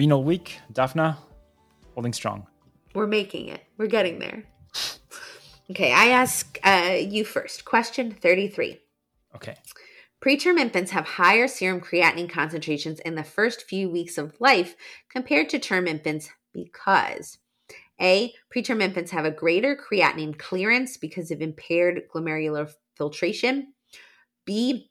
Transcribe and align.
renal 0.00 0.24
week. 0.24 0.58
Daphna, 0.72 1.18
holding 1.92 2.14
strong. 2.14 2.46
We're 2.94 3.06
making 3.06 3.48
it. 3.48 3.62
We're 3.76 3.86
getting 3.86 4.18
there. 4.18 4.44
Okay, 5.70 5.92
I 5.92 6.06
ask 6.08 6.58
uh, 6.64 6.96
you 6.98 7.24
first. 7.24 7.64
Question 7.64 8.10
33. 8.10 8.80
Okay. 9.36 9.54
Preterm 10.20 10.58
infants 10.58 10.90
have 10.90 11.04
higher 11.06 11.46
serum 11.46 11.80
creatinine 11.80 12.28
concentrations 12.28 12.98
in 12.98 13.14
the 13.14 13.22
first 13.22 13.68
few 13.68 13.88
weeks 13.88 14.18
of 14.18 14.34
life 14.40 14.74
compared 15.08 15.48
to 15.50 15.60
term 15.60 15.86
infants 15.86 16.28
because 16.52 17.38
A. 18.00 18.34
Preterm 18.52 18.82
infants 18.82 19.12
have 19.12 19.24
a 19.24 19.30
greater 19.30 19.76
creatinine 19.76 20.36
clearance 20.36 20.96
because 20.96 21.30
of 21.30 21.40
impaired 21.40 22.02
glomerular 22.12 22.72
filtration. 22.96 23.72
B. 24.44 24.89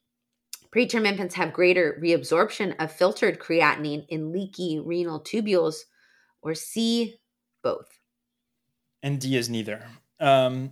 Preterm 0.76 1.05
infants 1.08 1.36
have 1.36 1.52
greater 1.54 2.00
reabsorption 2.02 2.76
of 2.80 2.91
filtered 2.91 3.40
creatinine 3.40 4.05
in 4.09 4.32
leaky 4.32 4.80
renal 4.80 5.20
tubules. 5.20 5.76
Or 6.42 6.54
C. 6.55 7.20
Both. 7.64 7.88
And 9.03 9.20
D 9.20 9.36
is 9.36 9.50
neither. 9.50 9.86
Um, 10.20 10.72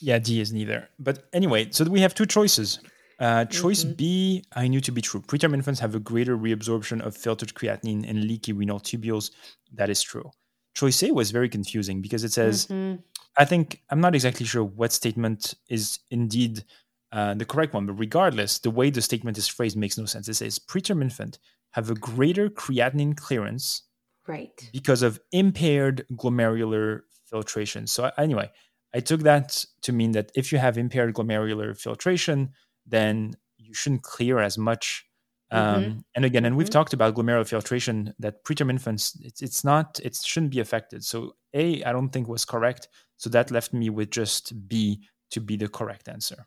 yeah, 0.00 0.18
D 0.18 0.40
is 0.40 0.52
neither. 0.52 0.88
But 0.98 1.24
anyway, 1.32 1.68
so 1.70 1.84
we 1.84 2.00
have 2.00 2.14
two 2.14 2.26
choices. 2.26 2.78
Uh, 3.18 3.44
choice 3.46 3.82
Mhm. 3.82 3.96
B, 3.96 4.44
I 4.52 4.68
knew 4.68 4.80
to 4.80 4.92
be 4.92 5.00
true. 5.00 5.20
Preterm 5.20 5.52
infants 5.54 5.80
have 5.80 5.96
a 5.96 5.98
greater 6.00 6.36
reabsorption 6.38 7.00
of 7.00 7.16
filtered 7.16 7.54
creatinine 7.54 8.04
in 8.04 8.28
leaky 8.28 8.52
renal 8.52 8.78
tubules. 8.78 9.32
That 9.72 9.90
is 9.90 10.00
true. 10.02 10.30
Choice 10.74 11.02
A 11.02 11.10
was 11.12 11.32
very 11.32 11.48
confusing 11.48 12.00
because 12.00 12.22
it 12.22 12.32
says, 12.32 12.66
Mhm. 12.68 13.02
I 13.36 13.44
think, 13.44 13.82
I'm 13.90 14.00
not 14.00 14.14
exactly 14.14 14.46
sure 14.46 14.62
what 14.62 14.92
statement 14.92 15.54
is 15.68 15.98
indeed 16.10 16.64
uh, 17.12 17.34
the 17.34 17.44
correct 17.44 17.74
one, 17.74 17.86
but 17.86 17.94
regardless, 17.94 18.58
the 18.58 18.70
way 18.70 18.90
the 18.90 19.02
statement 19.02 19.38
is 19.38 19.48
phrased 19.48 19.76
makes 19.76 19.96
no 19.98 20.04
sense. 20.04 20.28
It 20.28 20.34
says, 20.34 20.58
preterm 20.58 21.02
infant 21.02 21.38
have 21.72 21.90
a 21.90 21.94
greater 21.94 22.48
creatinine 22.48 23.16
clearance 23.16 23.82
Right. 24.26 24.68
because 24.72 25.02
of 25.02 25.18
impaired 25.32 26.06
glomerular 26.12 27.00
filtration. 27.24 27.86
So 27.86 28.10
anyway, 28.18 28.50
I 28.94 29.00
took 29.00 29.20
that 29.22 29.64
to 29.82 29.92
mean 29.92 30.12
that 30.12 30.30
if 30.34 30.52
you 30.52 30.58
have 30.58 30.76
impaired 30.78 31.14
glomerular 31.14 31.78
filtration, 31.78 32.52
then 32.86 33.34
you 33.56 33.74
shouldn't 33.74 34.02
clear 34.02 34.38
as 34.38 34.58
much. 34.58 35.04
Um, 35.50 35.84
Mhm. 35.84 36.04
And 36.14 36.24
again, 36.26 36.44
and 36.44 36.56
we've 36.58 36.68
Mhm. 36.68 36.72
talked 36.72 36.92
about 36.92 37.14
glomerular 37.14 37.48
filtration 37.48 38.14
that 38.18 38.44
preterm 38.44 38.68
infants, 38.70 39.16
it's, 39.22 39.40
it's 39.40 39.64
not, 39.64 39.98
it 40.02 40.14
shouldn't 40.16 40.52
be 40.52 40.60
affected. 40.60 41.04
So 41.04 41.36
A, 41.54 41.82
I 41.84 41.92
don't 41.92 42.10
think 42.10 42.28
was 42.28 42.44
correct. 42.44 42.88
So 43.16 43.30
that 43.30 43.50
left 43.50 43.72
me 43.72 43.88
with 43.88 44.10
just 44.10 44.68
B 44.68 45.06
to 45.30 45.40
be 45.40 45.56
the 45.56 45.68
correct 45.68 46.08
answer. 46.08 46.46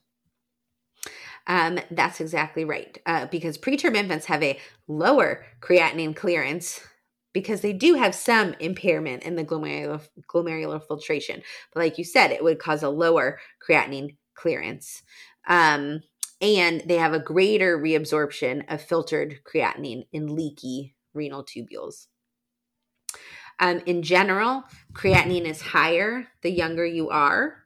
Um, 1.48 1.80
that's 1.90 2.22
exactly 2.22 2.66
right. 2.66 2.98
Uh, 3.06 3.26
because 3.28 3.58
preterm 3.58 3.96
infants 3.96 4.26
have 4.28 4.44
a 4.44 4.60
lower 4.88 5.44
creatinine 5.60 6.16
clearance 6.16 6.82
because 7.34 7.62
they 7.62 7.74
do 7.74 7.96
have 7.96 8.14
some 8.14 8.54
impairment 8.60 9.24
in 9.24 9.36
the 9.36 9.44
glomerular, 9.44 10.02
glomerular 10.28 10.86
filtration. 10.86 11.42
But 11.74 11.82
like 11.82 11.98
you 11.98 12.04
said, 12.04 12.32
it 12.32 12.44
would 12.44 12.60
cause 12.60 12.84
a 12.84 12.90
lower 12.90 13.40
creatinine 13.68 14.18
clearance. 14.36 15.02
Um, 15.48 16.02
and 16.42 16.82
they 16.86 16.98
have 16.98 17.14
a 17.14 17.20
greater 17.20 17.78
reabsorption 17.78 18.64
of 18.68 18.82
filtered 18.82 19.40
creatinine 19.44 20.08
in 20.12 20.36
leaky 20.36 20.96
renal 21.14 21.44
tubules. 21.44 22.08
Um, 23.60 23.82
in 23.86 24.02
general, 24.02 24.64
creatinine 24.94 25.46
is 25.46 25.62
higher 25.62 26.28
the 26.42 26.52
younger 26.52 26.86
you 26.86 27.10
are. 27.10 27.61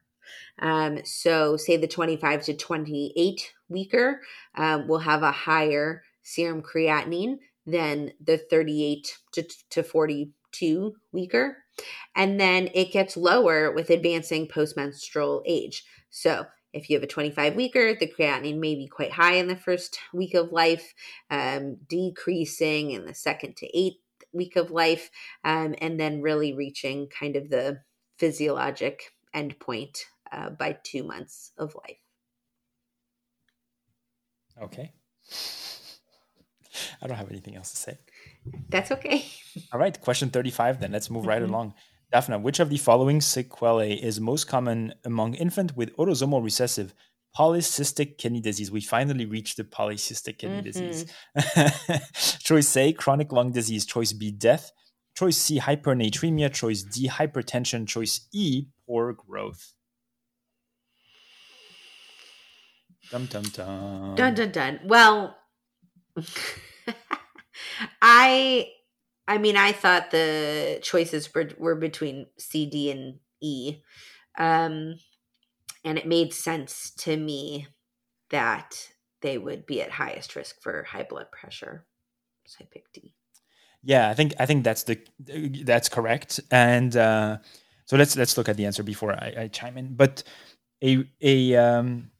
Um, 0.60 1.00
so, 1.06 1.58
say 1.58 1.78
the 1.78 1.88
25 1.88 2.44
to 2.46 2.54
28 2.56 3.54
weeker 3.70 4.22
um, 4.56 4.88
will 4.88 5.00
have 5.00 5.24
a 5.24 5.32
higher 5.32 6.04
serum 6.24 6.62
creatinine 6.62 7.38
than 7.66 8.12
the 8.24 8.38
38 8.38 9.18
to, 9.34 9.48
to 9.72 9.84
42 9.84 10.96
weeker. 11.12 11.58
And 12.16 12.40
then 12.40 12.70
it 12.74 12.92
gets 12.92 13.18
lower 13.18 13.72
with 13.72 13.90
advancing 13.90 14.48
postmenstrual 14.48 15.42
age. 15.46 15.84
So, 16.10 16.46
if 16.74 16.90
you 16.90 16.98
have 16.98 17.04
a 17.04 17.08
25 17.08 17.56
weeker, 17.56 17.96
the 17.96 18.12
creatinine 18.12 18.60
may 18.60 18.76
be 18.76 18.88
quite 18.88 19.14
high 19.14 19.36
in 19.36 19.48
the 19.48 19.56
first 19.56 19.98
week 20.14 20.34
of 20.34 20.52
life, 20.52 20.94
um, 21.30 21.78
decreasing 21.88 22.92
in 22.92 23.06
the 23.06 23.14
second 23.14 23.56
to 23.58 23.78
eighth 23.78 24.02
week 24.34 24.58
of 24.58 24.72
life, 24.72 25.10
um, 25.46 25.74
and 25.80 25.98
then 25.98 26.22
really 26.22 26.54
reaching 26.54 27.08
kind 27.08 27.38
of 27.38 27.50
the 27.50 27.80
physiologic 28.18 29.14
endpoint 29.34 30.00
uh, 30.32 30.50
by 30.52 30.78
two 30.84 31.04
months 31.04 31.52
of 31.58 31.76
life. 31.76 31.98
Okay. 34.62 34.94
I 37.02 37.08
don't 37.08 37.18
have 37.18 37.30
anything 37.32 37.56
else 37.56 37.72
to 37.72 37.78
say. 37.78 37.98
That's 38.70 38.92
okay. 38.92 39.26
All 39.74 39.80
right, 39.80 40.00
question 40.02 40.30
35 40.30 40.80
then. 40.82 40.92
Let's 40.92 41.10
move 41.10 41.26
right 41.26 41.42
Mhm. 41.42 41.50
along. 41.50 41.74
Daphna, 42.14 42.42
which 42.42 42.60
of 42.60 42.70
the 42.70 42.78
following 42.78 43.20
sequelae 43.22 43.94
is 44.02 44.20
most 44.22 44.46
common 44.48 44.94
among 45.04 45.34
infant 45.36 45.76
with 45.76 45.96
autosomal 45.98 46.44
recessive 46.44 46.94
polycystic 47.38 48.18
kidney 48.18 48.40
disease? 48.42 48.72
We 48.72 48.82
finally 48.82 49.26
reached 49.26 49.58
the 49.58 49.64
polycystic 49.64 50.38
kidney 50.38 50.62
disease. 50.62 51.06
choice 52.40 52.78
A, 52.78 52.94
chronic 52.94 53.32
lung 53.32 53.52
disease. 53.52 53.86
Choice 53.86 54.14
B, 54.14 54.32
death. 54.32 54.72
Choice 55.18 55.38
C, 55.38 55.60
hypernatremia. 55.60 56.54
Choice 56.54 56.84
D, 56.84 57.08
hypertension. 57.10 57.88
Choice 57.88 58.28
E, 58.34 58.66
poor 58.86 59.14
growth. 59.14 59.74
Dum 63.12 63.26
dum 63.28 63.44
dum. 63.44 64.16
Dun 64.16 64.34
dun 64.34 64.52
dun. 64.52 64.80
Well, 64.86 65.38
I, 68.02 68.68
I 69.28 69.38
mean, 69.38 69.58
I 69.58 69.72
thought 69.72 70.12
the 70.12 70.80
choices 70.82 71.34
were 71.34 71.50
were 71.58 71.76
between 71.76 72.28
C, 72.38 72.66
D, 72.66 72.92
and 72.92 73.20
E, 73.42 73.78
um, 74.38 74.96
and 75.84 75.98
it 75.98 76.08
made 76.08 76.34
sense 76.34 76.92
to 77.00 77.16
me 77.16 77.68
that 78.30 78.90
they 79.22 79.38
would 79.38 79.66
be 79.66 79.82
at 79.82 79.92
highest 79.92 80.36
risk 80.36 80.62
for 80.62 80.84
high 80.84 81.04
blood 81.04 81.32
pressure. 81.32 81.86
So 82.46 82.58
I 82.62 82.68
picked 82.72 82.94
D. 82.94 83.14
Yeah, 83.84 84.10
I 84.10 84.16
think 84.16 84.34
I 84.40 84.46
think 84.46 84.64
that's 84.64 84.84
the 84.84 85.00
that's 85.64 85.90
correct. 85.90 86.40
And 86.50 86.96
uh, 86.98 87.38
so 87.86 87.98
let's 87.98 88.18
let's 88.18 88.38
look 88.38 88.50
at 88.50 88.58
the 88.58 88.66
answer 88.66 88.84
before 88.84 89.14
I, 89.14 89.34
I 89.38 89.48
chime 89.48 89.78
in. 89.78 89.96
But 89.96 90.24
a 90.84 91.08
a 91.22 91.56
um, 91.56 92.12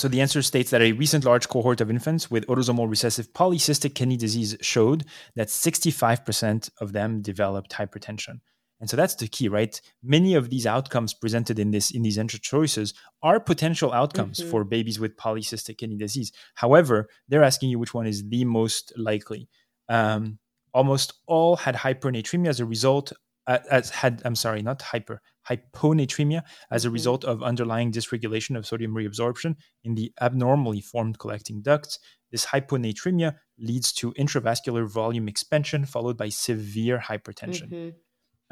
so 0.00 0.08
the 0.08 0.20
answer 0.20 0.42
states 0.42 0.70
that 0.70 0.80
a 0.82 0.92
recent 0.92 1.24
large 1.24 1.48
cohort 1.48 1.80
of 1.80 1.90
infants 1.90 2.30
with 2.30 2.46
autosomal 2.46 2.88
recessive 2.88 3.32
polycystic 3.32 3.94
kidney 3.94 4.16
disease 4.16 4.56
showed 4.60 5.04
that 5.36 5.48
65% 5.48 6.70
of 6.80 6.92
them 6.92 7.22
developed 7.22 7.72
hypertension. 7.72 8.40
And 8.80 8.88
so 8.88 8.96
that's 8.96 9.14
the 9.14 9.28
key, 9.28 9.48
right? 9.48 9.78
Many 10.02 10.34
of 10.34 10.48
these 10.48 10.66
outcomes 10.66 11.12
presented 11.12 11.58
in 11.58 11.70
this 11.70 11.90
in 11.90 12.00
these 12.02 12.16
entry 12.16 12.38
choices 12.40 12.94
are 13.22 13.38
potential 13.38 13.92
outcomes 13.92 14.40
Mhm. 14.40 14.50
for 14.50 14.64
babies 14.64 14.98
with 14.98 15.16
polycystic 15.16 15.76
kidney 15.78 15.98
disease. 15.98 16.32
However, 16.54 17.08
they're 17.28 17.44
asking 17.44 17.68
you 17.70 17.78
which 17.78 17.92
one 17.92 18.06
is 18.06 18.26
the 18.28 18.44
most 18.46 18.92
likely. 18.96 19.48
Um, 19.88 20.38
almost 20.72 21.12
all 21.26 21.56
had 21.56 21.74
hypernatremia 21.74 22.48
as 22.48 22.60
a 22.60 22.64
result. 22.64 23.12
As 23.46 23.90
had 23.90 24.22
I'm 24.24 24.36
sorry, 24.36 24.62
not 24.62 24.82
hyper 24.82 25.20
hyponatremia 25.48 26.42
as 26.70 26.84
a 26.84 26.88
Mhm. 26.88 26.92
result 26.92 27.24
of 27.24 27.42
underlying 27.42 27.90
dysregulation 27.90 28.56
of 28.56 28.66
sodium 28.66 28.94
reabsorption 28.94 29.56
in 29.82 29.94
the 29.94 30.12
abnormally 30.20 30.80
formed 30.80 31.18
collecting 31.18 31.60
ducts. 31.62 31.98
This 32.30 32.46
hyponatremia 32.46 33.36
leads 33.58 33.92
to 33.94 34.12
intravascular 34.12 34.88
volume 34.88 35.28
expansion 35.28 35.84
followed 35.86 36.16
by 36.16 36.28
severe 36.28 36.98
hypertension. 36.98 37.68
Mhm. 37.70 37.94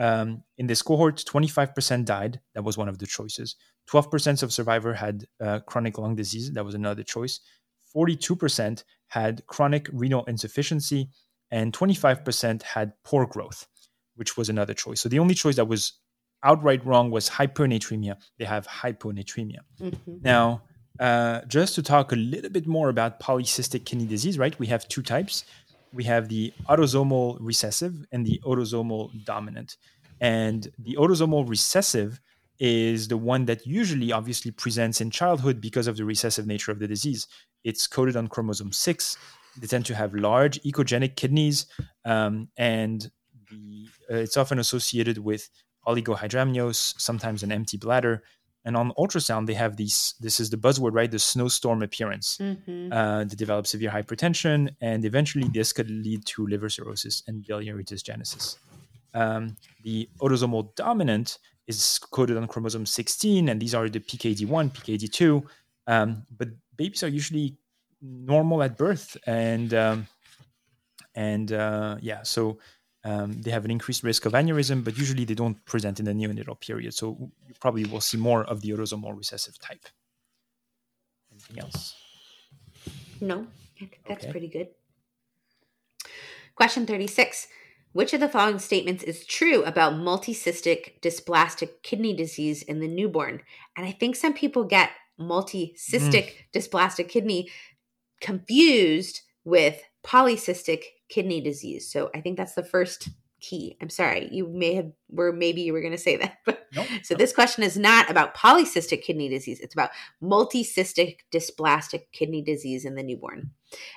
Um, 0.00 0.44
in 0.56 0.66
this 0.66 0.82
cohort, 0.82 1.22
25% 1.26 2.06
died. 2.06 2.40
That 2.54 2.64
was 2.64 2.76
one 2.78 2.88
of 2.88 2.98
the 2.98 3.06
choices. 3.06 3.56
12% 3.86 4.42
of 4.42 4.52
survivor 4.52 4.94
had 4.94 5.26
uh, 5.40 5.60
chronic 5.60 5.98
lung 5.98 6.16
disease. 6.16 6.52
That 6.52 6.64
was 6.64 6.74
another 6.74 7.02
choice. 7.04 7.40
42% 7.94 8.84
had 9.08 9.46
chronic 9.46 9.88
renal 9.92 10.24
insufficiency, 10.24 11.10
and 11.50 11.72
25% 11.72 12.62
had 12.62 12.92
poor 13.04 13.26
growth, 13.26 13.66
which 14.18 14.36
was 14.36 14.48
another 14.48 14.74
choice. 14.74 15.00
So 15.00 15.08
the 15.08 15.18
only 15.18 15.34
choice 15.34 15.56
that 15.56 15.68
was 15.74 15.92
outright 16.42 16.84
wrong 16.84 17.10
was 17.10 17.28
hypernatremia. 17.30 18.14
They 18.38 18.44
have 18.44 18.66
hyponatremia. 18.66 19.60
Mhm. 19.80 20.22
Now, 20.22 20.62
uh, 21.00 21.40
just 21.46 21.74
to 21.76 21.82
talk 21.82 22.12
a 22.12 22.16
little 22.16 22.50
bit 22.50 22.66
more 22.66 22.88
about 22.88 23.20
polycystic 23.20 23.84
kidney 23.86 24.06
disease, 24.06 24.36
right? 24.38 24.58
We 24.58 24.66
have 24.68 24.86
two 24.88 25.02
types. 25.02 25.44
we 25.90 26.04
have 26.04 26.28
the 26.28 26.52
autosomal 26.68 27.38
recessive 27.40 27.94
and 28.12 28.26
the 28.26 28.38
autosomal 28.44 29.08
dominant. 29.24 29.78
And 30.20 30.60
the 30.78 30.96
autosomal 30.96 31.48
recessive 31.48 32.20
is 32.58 33.08
the 33.08 33.16
one 33.16 33.46
that 33.46 33.66
usually 33.66 34.12
obviously 34.12 34.50
presents 34.50 35.00
in 35.00 35.10
childhood 35.10 35.62
because 35.62 35.86
of 35.86 35.96
the 35.96 36.04
recessive 36.04 36.46
nature 36.46 36.72
of 36.72 36.78
the 36.78 36.86
disease. 36.86 37.26
It's 37.64 37.86
coded 37.86 38.16
on 38.16 38.28
chromosome 38.28 38.70
6. 38.72 39.16
They 39.58 39.66
tend 39.66 39.86
to 39.86 39.94
have 39.94 40.12
large 40.14 40.60
echogenic 40.62 41.16
kidneys, 41.16 41.64
um, 42.04 42.48
and 42.58 43.10
the, 43.50 43.88
uh, 44.10 44.16
it's 44.16 44.36
often 44.36 44.58
associated 44.58 45.18
with 45.18 45.48
oligohydramnios, 45.86 47.00
sometimes 47.00 47.42
an 47.42 47.52
empty 47.52 47.76
bladder. 47.76 48.22
And 48.64 48.76
on 48.76 48.92
ultrasound, 48.98 49.46
they 49.46 49.54
have 49.54 49.76
these. 49.76 50.14
This 50.20 50.40
is 50.40 50.50
the 50.50 50.56
buzzword, 50.56 50.92
right? 50.92 51.10
The 51.10 51.18
snowstorm 51.18 51.82
appearance. 51.82 52.38
Mm-hmm. 52.38 52.92
Uh, 52.92 53.24
they 53.24 53.36
develop 53.36 53.66
severe 53.66 53.90
hypertension, 53.90 54.74
and 54.80 55.04
eventually 55.04 55.48
this 55.48 55.72
could 55.72 55.88
lead 55.88 56.26
to 56.26 56.46
liver 56.46 56.68
cirrhosis 56.68 57.22
and 57.26 57.46
biliary 57.46 57.84
dysgenesis. 57.84 58.58
Um, 59.14 59.56
the 59.84 60.08
autosomal 60.20 60.74
dominant 60.74 61.38
is 61.66 61.98
coded 62.10 62.36
on 62.36 62.46
chromosome 62.46 62.84
16, 62.84 63.48
and 63.48 63.60
these 63.60 63.74
are 63.74 63.88
the 63.88 64.00
PKD1, 64.00 64.72
PKD2. 64.72 65.44
Um, 65.86 66.26
but 66.36 66.48
babies 66.76 67.02
are 67.02 67.08
usually 67.08 67.56
normal 68.02 68.62
at 68.62 68.76
birth, 68.76 69.16
and 69.26 69.72
um, 69.72 70.08
and 71.14 71.52
uh, 71.52 71.96
yeah, 72.00 72.22
so 72.22 72.58
um, 73.04 73.40
they 73.42 73.50
have 73.50 73.64
an 73.64 73.70
increased 73.70 74.02
risk 74.02 74.26
of 74.26 74.32
aneurysm, 74.32 74.82
but 74.82 74.98
usually 74.98 75.24
they 75.24 75.34
don't 75.34 75.64
present 75.64 76.00
in 76.00 76.06
the 76.06 76.12
neonatal 76.12 76.60
period. 76.60 76.94
So 76.94 77.30
you 77.46 77.54
probably 77.60 77.84
will 77.84 78.00
see 78.00 78.16
more 78.16 78.44
of 78.44 78.60
the 78.60 78.70
autosomal 78.70 79.16
recessive 79.16 79.58
type. 79.58 79.86
Anything 81.32 81.60
else? 81.60 81.94
No, 83.20 83.46
I 83.76 83.78
think 83.78 84.00
that's 84.06 84.24
okay. 84.24 84.30
pretty 84.30 84.48
good. 84.48 84.68
Question 86.54 86.86
36. 86.86 87.48
Which 87.92 88.12
of 88.12 88.20
the 88.20 88.28
following 88.28 88.58
statements 88.58 89.02
is 89.02 89.24
true 89.24 89.62
about 89.64 89.94
multicystic 89.94 91.00
dysplastic 91.00 91.82
kidney 91.82 92.14
disease 92.14 92.62
in 92.62 92.80
the 92.80 92.88
newborn? 92.88 93.40
And 93.76 93.86
I 93.86 93.92
think 93.92 94.14
some 94.14 94.34
people 94.34 94.64
get 94.64 94.90
multicystic 95.18 95.78
mm. 95.80 96.34
dysplastic 96.52 97.08
kidney 97.08 97.48
confused 98.20 99.22
with 99.44 99.82
polycystic 100.04 100.82
kidney 101.08 101.40
disease. 101.40 101.90
So 101.90 102.10
I 102.14 102.20
think 102.20 102.36
that's 102.36 102.54
the 102.54 102.64
first 102.64 103.08
key. 103.40 103.76
I'm 103.80 103.90
sorry, 103.90 104.28
you 104.32 104.48
may 104.48 104.74
have 104.74 104.90
were 105.10 105.32
maybe 105.32 105.62
you 105.62 105.72
were 105.72 105.80
going 105.80 105.92
to 105.92 105.98
say 105.98 106.16
that, 106.16 106.38
but 106.44 106.66
nope, 106.74 106.86
so 107.02 107.14
nope. 107.14 107.18
this 107.18 107.32
question 107.32 107.62
is 107.62 107.76
not 107.76 108.10
about 108.10 108.36
polycystic 108.36 109.02
kidney 109.02 109.28
disease. 109.28 109.60
It's 109.60 109.74
about 109.74 109.90
multicystic 110.22 111.18
dysplastic 111.32 112.04
kidney 112.12 112.42
disease 112.42 112.84
in 112.84 112.94
the 112.94 113.02
newborn. 113.02 113.50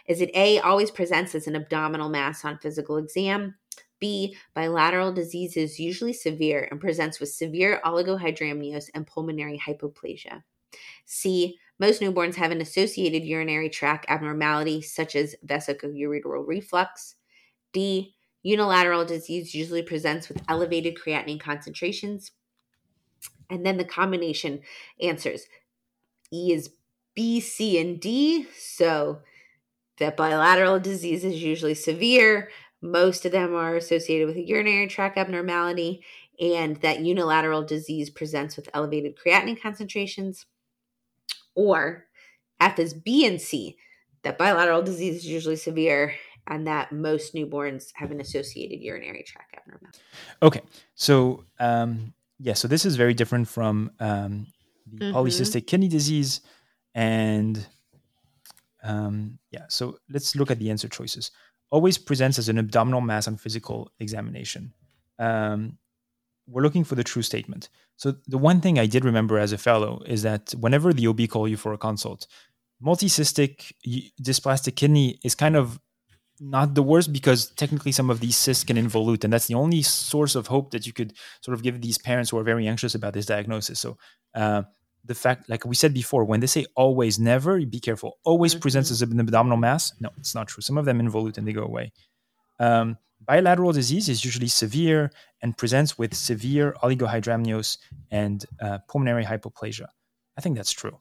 Is 0.08 0.22
it 0.22 0.32
A 0.36 0.60
always 0.60 0.92
presents 0.92 1.36
as 1.36 1.48
an 1.48 1.56
abdominal 1.56 2.10
mass 2.10 2.46
on 2.46 2.60
physical 2.60 2.98
exam? 2.98 3.56
B 4.00 4.36
bilateral 4.56 5.14
disease 5.14 5.56
is 5.58 5.80
usually 5.80 6.14
severe 6.14 6.68
and 6.72 6.82
presents 6.82 7.20
with 7.20 7.30
severe 7.30 7.80
oligohydramnios 7.86 8.90
and 8.96 9.06
pulmonary 9.06 9.62
hypoplasia. 9.64 10.44
C 11.06 11.58
most 11.82 12.00
newborns 12.00 12.36
have 12.36 12.52
an 12.52 12.62
associated 12.62 13.24
urinary 13.24 13.68
tract 13.68 14.06
abnormality, 14.08 14.84
such 14.84 15.16
as 15.16 15.36
vesicoureteral 15.44 16.48
reflux. 16.48 17.16
D. 17.74 18.14
Unilateral 18.44 19.04
disease 19.04 19.56
usually 19.56 19.82
presents 19.82 20.30
with 20.30 20.44
elevated 20.48 20.96
creatinine 20.96 21.40
concentrations. 21.40 22.34
And 23.50 23.66
then 23.66 23.78
the 23.78 23.84
combination 23.84 24.62
answers 25.02 25.48
E 26.32 26.54
is 26.54 26.70
B, 27.16 27.40
C, 27.40 27.80
and 27.80 28.00
D. 28.00 28.46
So 28.56 29.22
that 29.98 30.16
bilateral 30.16 30.80
disease 30.80 31.26
is 31.26 31.42
usually 31.42 31.74
severe. 31.74 32.52
Most 32.84 33.26
of 33.26 33.32
them 33.32 33.56
are 33.56 33.76
associated 33.76 34.28
with 34.28 34.38
a 34.38 34.48
urinary 34.48 34.88
tract 34.88 35.18
abnormality, 35.18 36.04
and 36.40 36.78
that 36.78 37.00
unilateral 37.00 37.64
disease 37.64 38.12
presents 38.12 38.56
with 38.56 38.70
elevated 38.76 39.18
creatinine 39.18 39.60
concentrations. 39.60 40.46
Or 41.56 42.06
F 42.60 42.80
is 42.80 42.94
B 42.94 43.26
and 43.26 43.42
C, 43.42 43.78
that 44.24 44.38
bilateral 44.38 44.82
disease 44.82 45.18
is 45.18 45.26
usually 45.26 45.56
severe 45.56 46.14
and 46.48 46.68
that 46.68 46.92
most 46.92 47.34
newborns 47.34 47.92
have 47.94 48.12
an 48.12 48.20
associated 48.20 48.82
urinary 48.82 49.24
tract 49.24 49.56
abnormality. 49.56 50.00
Okay, 50.42 50.62
so 50.96 51.44
um, 51.60 52.14
yeah, 52.40 52.54
so 52.54 52.68
this 52.68 52.86
is 52.86 52.96
very 52.96 53.14
different 53.14 53.48
from 53.48 53.92
um, 54.00 54.48
the 54.92 55.06
mm-hmm. 55.06 55.16
polycystic 55.16 55.68
kidney 55.68 55.88
disease, 55.88 56.42
and 56.96 57.66
um, 58.84 59.38
yeah, 59.52 59.66
so 59.70 59.98
let's 60.10 60.36
look 60.36 60.52
at 60.52 60.60
the 60.60 60.70
answer 60.72 60.88
choices. 60.88 61.32
Always 61.70 61.98
presents 61.98 62.38
as 62.38 62.50
an 62.50 62.58
abdominal 62.58 63.02
mass 63.02 63.28
on 63.28 63.38
physical 63.38 63.92
examination. 64.00 64.74
Um, 65.20 65.78
we're 66.48 66.64
looking 66.64 66.84
for 66.84 66.96
the 66.96 67.04
true 67.04 67.22
statement. 67.22 67.70
So 68.02 68.16
the 68.26 68.40
one 68.40 68.62
thing 68.62 68.80
I 68.80 68.88
did 68.88 69.06
remember 69.06 69.38
as 69.38 69.52
a 69.52 69.60
fellow 69.60 70.02
is 70.08 70.24
that 70.24 70.56
whenever 70.60 70.92
the 70.92 71.06
OB 71.06 71.30
call 71.30 71.48
you 71.48 71.56
for 71.56 71.72
a 71.72 71.78
consult, 71.78 72.26
multicystic 72.84 73.74
dysplastic 74.20 74.76
kidney 74.76 75.20
is 75.24 75.36
kind 75.36 75.56
of 75.56 75.80
not 76.40 76.74
the 76.74 76.82
worst 76.82 77.14
because 77.14 77.52
technically 77.52 77.92
some 77.92 78.10
of 78.10 78.20
these 78.20 78.36
cysts 78.36 78.64
can 78.64 78.76
involute, 78.76 79.24
and 79.24 79.32
that's 79.32 79.46
the 79.46 79.54
only 79.54 79.84
source 79.84 80.34
of 80.34 80.48
hope 80.48 80.72
that 80.72 80.88
you 80.88 80.94
could 80.94 81.14
sort 81.42 81.54
of 81.54 81.62
give 81.62 81.80
these 81.80 82.00
parents 82.00 82.32
who 82.32 82.40
are 82.40 82.44
very 82.44 82.68
anxious 82.68 82.96
about 82.96 83.14
this 83.14 83.28
diagnosis. 83.28 83.80
So 83.80 84.00
uh, 84.34 84.64
the 85.06 85.14
fact, 85.14 85.48
like 85.48 85.64
we 85.64 85.76
said 85.76 85.94
before, 85.94 86.26
when 86.26 86.40
they 86.40 86.48
say 86.48 86.66
always, 86.76 87.20
never, 87.20 87.64
be 87.68 87.80
careful. 87.80 88.18
Always 88.24 88.54
mm-hmm. 88.54 88.62
presents 88.62 88.90
as 88.90 89.04
an 89.04 89.20
abdominal 89.20 89.58
mass. 89.58 89.94
No, 90.00 90.10
it's 90.18 90.34
not 90.34 90.48
true. 90.48 90.62
Some 90.62 90.80
of 90.80 90.86
them 90.86 91.00
involute 91.00 91.38
and 91.38 91.48
they 91.48 91.54
go 91.54 91.66
away. 91.66 91.94
Um, 92.60 92.98
bilateral 93.26 93.72
disease 93.72 94.10
is 94.10 94.26
usually 94.26 94.48
severe 94.48 95.12
and 95.42 95.58
presents 95.58 95.98
with 95.98 96.14
severe 96.14 96.76
oligohydramnios 96.84 97.78
and 98.10 98.46
uh, 98.62 98.80
pulmonary 98.88 99.24
hypoplasia. 99.24 99.88
I 100.38 100.42
think 100.42 100.58
that's 100.58 100.72
true. 100.72 100.98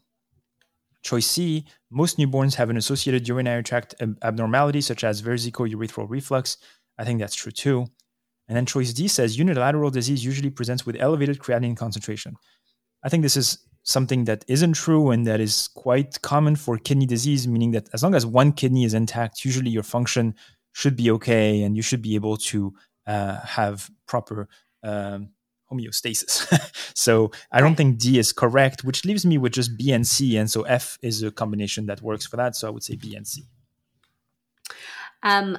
Choice 1.03 1.27
C, 1.27 1.65
most 1.91 2.19
newborns 2.19 2.55
have 2.55 2.69
an 2.69 2.77
associated 2.77 3.27
urinary 3.27 3.63
tract 3.63 3.95
abnormality 4.23 4.83
such 4.83 5.03
as 5.03 5.23
vesicoureteral 5.23 6.09
reflux. 6.09 6.59
I 6.99 7.05
think 7.05 7.21
that's 7.21 7.35
true 7.35 7.53
too. 7.53 7.87
And 8.49 8.57
then 8.57 8.67
choice 8.67 8.93
D 8.93 9.09
says 9.09 9.39
unilateral 9.39 9.91
disease 9.91 10.25
usually 10.25 10.51
presents 10.51 10.85
with 10.85 10.97
elevated 10.97 11.39
creatinine 11.39 11.77
concentration. 11.77 12.37
I 13.03 13.09
think 13.09 13.23
this 13.23 13.37
is 13.37 13.59
something 13.83 14.25
that 14.25 14.45
isn't 14.47 14.75
true 14.75 15.11
and 15.11 15.27
that 15.27 15.41
is 15.41 15.69
quite 15.69 16.21
common 16.21 16.57
for 16.57 16.77
kidney 16.77 17.07
disease, 17.07 17.49
meaning 17.49 17.71
that 17.71 17.89
as 17.95 18.03
long 18.03 18.15
as 18.15 18.27
one 18.27 18.53
kidney 18.53 18.85
is 18.85 18.93
intact, 18.93 19.45
usually 19.45 19.71
your 19.71 19.83
function 19.83 20.35
should 20.73 20.97
be 20.97 21.11
okay 21.11 21.63
and 21.63 21.77
you 21.77 21.83
should 21.83 22.03
be 22.03 22.15
able 22.15 22.37
to 22.37 22.73
uh, 23.07 23.41
have 23.41 23.91
proper 24.07 24.49
um, 24.83 25.31
homeostasis. 25.71 26.93
so 26.95 27.31
I 27.51 27.61
don't 27.61 27.77
think 27.77 27.99
D 27.99 28.19
is 28.19 28.33
correct, 28.33 28.85
which 28.85 29.05
leaves 29.05 29.25
me 29.25 29.39
with 29.39 29.53
just 29.53 29.77
B 29.77 29.93
and 29.93 30.07
C. 30.07 30.37
And 30.37 30.51
so 30.51 30.63
F 30.63 30.99
is 31.03 31.23
a 31.23 31.31
combination 31.31 31.87
that 31.87 32.03
works 32.03 32.27
for 32.27 32.37
that. 32.37 32.57
So 32.57 32.69
I 32.69 32.71
would 32.71 32.83
say 32.83 32.97
B 32.97 33.15
and 33.15 33.27
C. 33.27 33.45
Um, 35.23 35.59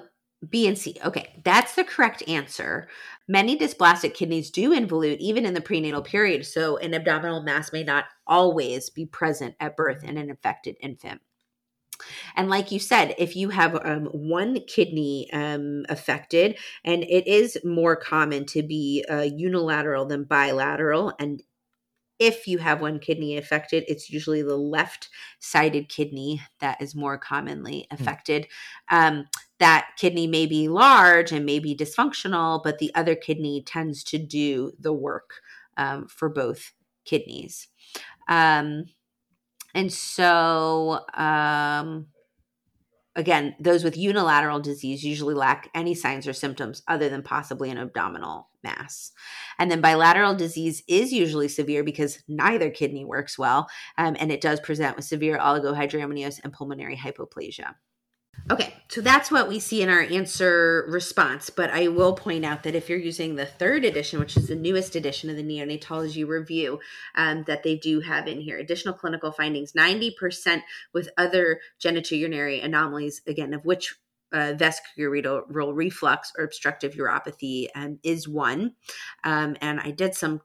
B 0.50 0.68
and 0.68 0.78
C. 0.78 0.98
Okay, 1.06 1.40
that's 1.44 1.76
the 1.76 1.84
correct 1.84 2.28
answer. 2.28 2.88
Many 3.28 3.58
dysplastic 3.58 4.14
kidneys 4.14 4.50
do 4.50 4.72
involute 4.72 5.20
even 5.20 5.46
in 5.46 5.54
the 5.54 5.62
prenatal 5.62 6.02
period, 6.02 6.46
so 6.46 6.78
an 6.78 6.94
abdominal 6.94 7.44
mass 7.44 7.72
may 7.72 7.84
not 7.84 8.06
always 8.26 8.90
be 8.90 9.06
present 9.06 9.56
at 9.60 9.78
birth 9.78 10.04
in 10.04 10.18
an 10.18 10.32
affected 10.32 10.76
infant. 10.82 11.22
And 12.36 12.50
like 12.50 12.72
you 12.72 12.80
said, 12.80 13.16
if 13.18 13.36
you 13.36 13.50
have 13.50 13.76
um, 13.86 14.06
one 14.06 14.60
kidney 14.68 15.30
um, 15.34 15.86
affected, 15.90 16.58
and 16.84 17.04
it 17.04 17.28
is 17.28 17.58
more 17.64 17.96
common 17.96 18.46
to 18.48 18.64
be 18.64 19.06
uh, 19.10 19.22
unilateral 19.22 20.06
than 20.06 20.24
bilateral, 20.24 21.14
and 21.20 21.42
if 22.22 22.48
you 22.48 22.60
have 22.60 22.82
one 22.82 23.00
kidney 23.00 23.36
affected, 23.36 23.84
it's 23.88 24.12
usually 24.12 24.44
the 24.44 24.56
left 24.56 25.10
sided 25.40 25.90
kidney 25.90 26.40
that 26.60 26.80
is 26.80 26.94
more 26.94 27.18
commonly 27.18 27.88
hmm. 27.90 27.96
affected. 28.00 28.48
Um, 28.90 29.28
that 29.58 29.90
kidney 29.98 30.28
may 30.28 30.46
be 30.46 30.68
large 30.68 31.32
and 31.32 31.46
may 31.48 31.58
be 31.58 31.76
dysfunctional, 31.76 32.64
but 32.64 32.78
the 32.78 32.94
other 32.94 33.16
kidney 33.16 33.64
tends 33.66 34.04
to 34.06 34.20
do 34.20 34.72
the 34.80 34.94
work 34.94 35.42
um, 35.78 36.08
for 36.08 36.30
both 36.30 36.74
kidneys. 37.06 37.68
Um, 38.28 38.86
and 39.74 39.92
so, 39.92 41.02
um, 41.14 42.08
again, 43.16 43.56
those 43.60 43.84
with 43.84 43.98
unilateral 43.98 44.60
disease 44.60 45.04
usually 45.04 45.34
lack 45.34 45.70
any 45.74 45.94
signs 45.94 46.28
or 46.28 46.34
symptoms 46.34 46.82
other 46.88 47.10
than 47.10 47.24
possibly 47.24 47.70
an 47.70 47.78
abdominal 47.78 48.50
mass. 48.64 49.12
And 49.60 49.70
then 49.70 49.82
bilateral 49.82 50.36
disease 50.36 50.84
is 50.88 51.12
usually 51.12 51.48
severe 51.48 51.84
because 51.84 52.24
neither 52.28 52.70
kidney 52.70 53.06
works 53.06 53.38
well, 53.38 53.68
um, 53.98 54.16
and 54.20 54.32
it 54.32 54.42
does 54.42 54.60
present 54.60 54.96
with 54.96 55.06
severe 55.06 55.38
oligohydramnios 55.38 56.40
and 56.44 56.54
pulmonary 56.54 56.96
hypoplasia. 56.96 57.76
Okay, 58.50 58.74
so 58.90 59.02
that's 59.02 59.32
what 59.32 59.48
we 59.48 59.60
see 59.60 59.82
in 59.82 59.90
our 59.90 60.02
answer 60.02 60.86
response. 60.90 61.50
But 61.50 61.70
I 61.70 61.88
will 61.88 62.14
point 62.14 62.44
out 62.44 62.64
that 62.64 62.76
if 62.76 62.90
you're 62.90 62.98
using 62.98 63.36
the 63.36 63.46
third 63.46 63.86
edition, 63.86 64.20
which 64.20 64.36
is 64.36 64.48
the 64.48 64.56
newest 64.56 64.96
edition 64.96 65.30
of 65.30 65.36
the 65.36 65.44
neonatology 65.44 66.28
review, 66.28 66.80
um, 67.16 67.44
that 67.48 67.64
they 67.64 67.78
do 67.78 68.02
have 68.02 68.28
in 68.28 68.42
here 68.42 68.58
additional 68.58 68.94
clinical 68.94 69.32
findings 69.32 69.74
90% 69.74 70.62
with 70.94 71.10
other 71.18 71.60
genitourinary 71.80 72.64
anomalies, 72.64 73.22
again, 73.28 73.54
of 73.54 73.64
which 73.64 73.96
uh, 74.34 74.54
vesicoureteral 74.54 75.76
reflux 75.76 76.32
or 76.38 76.44
obstructive 76.44 76.94
uropathy 76.94 77.68
um, 77.76 78.00
is 78.04 78.28
one. 78.28 78.74
Um, 79.24 79.56
and 79.62 79.80
I 79.80 79.92
did 79.92 80.16
some 80.16 80.42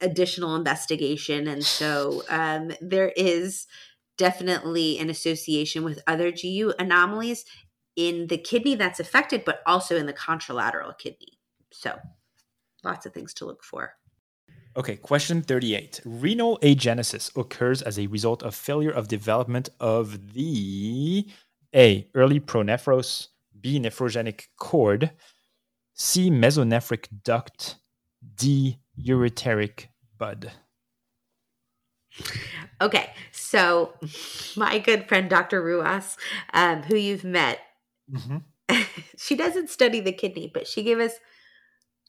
additional 0.00 0.56
investigation. 0.56 1.48
And 1.48 1.64
so 1.64 2.22
um, 2.28 2.72
there 2.80 3.12
is 3.16 3.66
definitely 4.18 4.98
an 4.98 5.08
association 5.08 5.84
with 5.84 6.02
other 6.06 6.30
GU 6.30 6.74
anomalies 6.78 7.44
in 7.96 8.26
the 8.26 8.38
kidney 8.38 8.74
that's 8.74 9.00
affected, 9.00 9.44
but 9.44 9.62
also 9.66 9.96
in 9.96 10.06
the 10.06 10.12
contralateral 10.12 10.96
kidney. 10.98 11.38
So 11.72 11.98
lots 12.84 13.06
of 13.06 13.14
things 13.14 13.32
to 13.34 13.46
look 13.46 13.64
for. 13.64 13.94
Okay, 14.76 14.96
question 14.96 15.42
38. 15.42 16.02
Renal 16.04 16.58
agenesis 16.58 17.36
occurs 17.36 17.82
as 17.82 17.98
a 17.98 18.06
result 18.06 18.42
of 18.42 18.54
failure 18.54 18.92
of 18.92 19.08
development 19.08 19.70
of 19.80 20.34
the 20.34 21.26
A. 21.74 22.08
Early 22.14 22.38
pronephros, 22.38 23.28
B. 23.60 23.80
Nephrogenic 23.80 24.46
cord, 24.56 25.10
C. 25.94 26.30
Mesonephric 26.30 27.08
duct, 27.24 27.76
D. 28.36 28.78
Ureteric 28.96 29.86
bud. 30.16 30.52
Okay, 32.80 33.10
so 33.50 33.94
my 34.56 34.78
good 34.78 35.08
friend 35.08 35.30
Dr. 35.30 35.62
Ruas, 35.62 36.18
um, 36.52 36.82
who 36.82 36.96
you've 36.96 37.24
met, 37.24 37.60
mm-hmm. 38.12 38.38
she 39.16 39.36
doesn't 39.36 39.70
study 39.70 40.00
the 40.00 40.12
kidney, 40.12 40.50
but 40.52 40.66
she 40.66 40.82
gave 40.82 40.98
us 40.98 41.14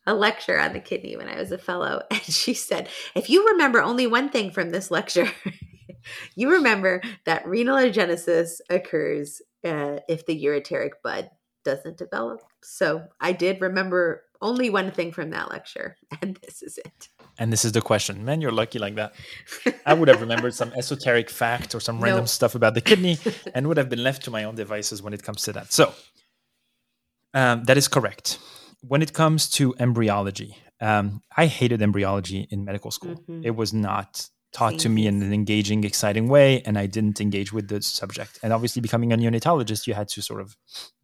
a 0.05 0.13
lecture 0.13 0.59
on 0.59 0.73
the 0.73 0.81
kidney 0.81 1.15
when 1.15 1.29
I 1.29 1.39
was 1.39 1.53
a 1.53 1.57
fellow. 1.57 2.01
And 2.11 2.21
she 2.23 2.53
said, 2.53 2.89
if 3.15 3.29
you 3.29 3.47
remember 3.47 3.81
only 3.81 4.05
one 4.05 4.27
thing 4.29 4.51
from 4.51 4.71
this 4.71 4.91
lecture, 4.91 5.31
you 6.35 6.51
remember 6.51 7.01
that 7.25 7.47
renal 7.47 7.77
agenesis 7.77 8.59
occurs 8.69 9.41
uh, 9.63 9.99
if 10.09 10.25
the 10.25 10.43
ureteric 10.43 10.91
bud 11.01 11.29
doesn't 11.63 11.97
develop. 11.97 12.41
So 12.61 13.05
I 13.21 13.31
did 13.31 13.61
remember 13.61 14.23
only 14.41 14.69
one 14.69 14.91
thing 14.91 15.13
from 15.13 15.29
that 15.29 15.51
lecture, 15.51 15.95
and 16.21 16.37
this 16.43 16.61
is 16.61 16.77
it. 16.77 17.07
And 17.39 17.51
this 17.51 17.65
is 17.65 17.71
the 17.71 17.81
question. 17.81 18.25
Man, 18.25 18.41
you're 18.41 18.51
lucky 18.51 18.77
like 18.77 18.95
that. 18.95 19.13
I 19.85 19.93
would 19.93 20.09
have 20.09 20.21
remembered 20.21 20.53
some 20.53 20.71
esoteric 20.73 21.29
fact 21.29 21.73
or 21.73 21.79
some 21.79 22.01
random 22.01 22.23
nope. 22.23 22.27
stuff 22.27 22.53
about 22.53 22.73
the 22.73 22.81
kidney 22.81 23.17
and 23.55 23.67
would 23.67 23.77
have 23.77 23.89
been 23.89 24.03
left 24.03 24.23
to 24.25 24.31
my 24.31 24.43
own 24.43 24.55
devices 24.55 25.01
when 25.01 25.13
it 25.13 25.23
comes 25.23 25.43
to 25.43 25.53
that. 25.53 25.71
So 25.71 25.93
um, 27.33 27.63
that 27.63 27.77
is 27.77 27.87
correct 27.87 28.39
when 28.81 29.01
it 29.01 29.13
comes 29.13 29.49
to 29.49 29.75
embryology, 29.79 30.57
um, 30.81 31.21
I 31.35 31.47
hated 31.47 31.81
embryology 31.81 32.47
in 32.49 32.65
medical 32.65 32.91
school. 32.91 33.15
Mm-hmm. 33.15 33.41
It 33.43 33.55
was 33.55 33.73
not 33.73 34.29
taught 34.51 34.79
to 34.79 34.89
me 34.89 35.05
in 35.05 35.21
an 35.21 35.33
engaging, 35.33 35.83
exciting 35.83 36.27
way, 36.27 36.61
and 36.61 36.77
I 36.77 36.87
didn't 36.87 37.21
engage 37.21 37.53
with 37.53 37.67
the 37.67 37.81
subject. 37.81 38.39
And 38.41 38.53
obviously, 38.53 38.81
becoming 38.81 39.13
a 39.13 39.17
neonatologist, 39.17 39.85
you 39.85 39.93
had 39.93 40.07
to 40.09 40.21
sort 40.21 40.41
of 40.41 40.55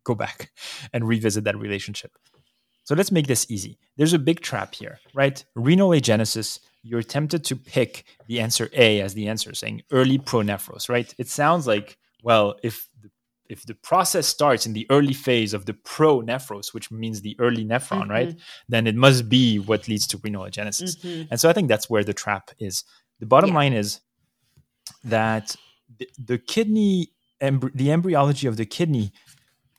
go 0.03 0.15
back 0.15 0.51
and 0.93 1.07
revisit 1.07 1.43
that 1.43 1.57
relationship. 1.57 2.11
So 2.85 2.95
let's 2.95 3.11
make 3.11 3.27
this 3.27 3.51
easy. 3.51 3.77
There's 3.97 4.13
a 4.13 4.19
big 4.19 4.41
trap 4.41 4.73
here, 4.73 4.99
right? 5.13 5.43
Renal 5.55 5.89
agenesis, 5.89 6.59
you're 6.83 7.03
tempted 7.03 7.43
to 7.45 7.55
pick 7.55 8.05
the 8.27 8.39
answer 8.39 8.69
A 8.73 9.01
as 9.01 9.13
the 9.13 9.27
answer, 9.27 9.53
saying 9.53 9.81
early 9.91 10.19
pronephros, 10.19 10.87
right? 10.87 11.13
It 11.17 11.27
sounds 11.27 11.67
like, 11.67 11.97
well, 12.23 12.55
if 12.63 12.87
the 13.01 13.09
if 13.47 13.65
the 13.65 13.75
process 13.75 14.27
starts 14.27 14.65
in 14.65 14.73
the 14.73 14.87
early 14.89 15.13
phase 15.13 15.53
of 15.53 15.65
the 15.65 15.73
pronephros, 15.73 16.73
which 16.73 16.91
means 16.91 17.21
the 17.21 17.35
early 17.39 17.63
nephron, 17.63 18.01
mm-hmm. 18.01 18.11
right, 18.11 18.35
then 18.69 18.87
it 18.87 18.95
must 18.95 19.29
be 19.29 19.59
what 19.59 19.87
leads 19.87 20.07
to 20.07 20.17
renal 20.23 20.45
agenesis. 20.45 20.97
Mm-hmm. 20.97 21.27
And 21.31 21.39
so 21.39 21.49
I 21.49 21.53
think 21.53 21.67
that's 21.67 21.89
where 21.89 22.03
the 22.03 22.13
trap 22.13 22.51
is. 22.59 22.83
The 23.19 23.25
bottom 23.25 23.51
yeah. 23.51 23.55
line 23.55 23.73
is 23.73 24.01
that 25.03 25.55
the, 25.99 26.09
the 26.17 26.37
kidney, 26.37 27.11
embry- 27.41 27.73
the 27.73 27.91
embryology 27.91 28.47
of 28.47 28.57
the 28.57 28.65
kidney 28.65 29.11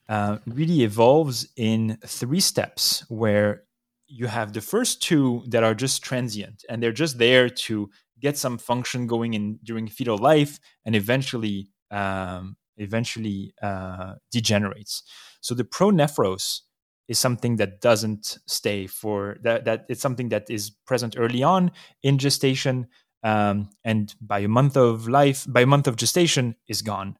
uh, 0.08 0.38
really 0.46 0.82
evolves 0.82 1.48
in 1.56 1.98
three 2.06 2.40
steps 2.40 3.04
where 3.08 3.64
you 4.06 4.26
have 4.26 4.52
the 4.52 4.60
first 4.60 5.02
two 5.02 5.42
that 5.48 5.64
are 5.64 5.74
just 5.74 6.02
transient 6.02 6.64
and 6.68 6.82
they're 6.82 6.92
just 6.92 7.18
there 7.18 7.48
to 7.48 7.90
get 8.20 8.38
some 8.38 8.56
function 8.56 9.06
going 9.06 9.34
in 9.34 9.58
during 9.64 9.88
fetal 9.88 10.16
life 10.16 10.58
and 10.84 10.94
eventually 10.94 11.68
um, 11.90 12.56
eventually 12.76 13.54
uh, 13.62 14.14
degenerates. 14.30 15.02
So 15.40 15.54
the 15.54 15.64
pronephros 15.64 16.60
is 17.08 17.18
something 17.18 17.56
that 17.56 17.80
doesn't 17.80 18.38
stay 18.46 18.86
for 18.86 19.38
that. 19.42 19.64
That 19.64 19.86
it's 19.88 20.02
something 20.02 20.28
that 20.30 20.50
is 20.50 20.70
present 20.70 21.14
early 21.18 21.42
on 21.42 21.70
in 22.02 22.18
gestation, 22.18 22.88
um, 23.22 23.70
and 23.84 24.14
by 24.20 24.40
a 24.40 24.48
month 24.48 24.76
of 24.76 25.08
life, 25.08 25.46
by 25.48 25.60
a 25.62 25.66
month 25.66 25.86
of 25.86 25.96
gestation, 25.96 26.56
is 26.68 26.82
gone. 26.82 27.16